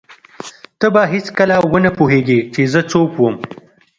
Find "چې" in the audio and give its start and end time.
2.53-2.61